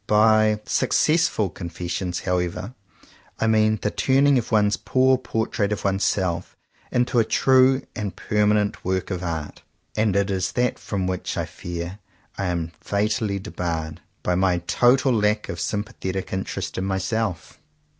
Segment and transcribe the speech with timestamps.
[0.07, 2.73] By "successful confessions," however,
[3.39, 6.57] I mean the turning of one's poor portrait of oneself
[6.91, 9.61] into a true and permanent work of art;
[9.95, 11.99] and it is that from which I fear
[12.35, 17.59] I am fatally debarred, by my total lack of sympa thetic interest in myself.